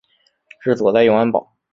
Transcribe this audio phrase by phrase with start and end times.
[0.63, 1.53] 治所在永安堡。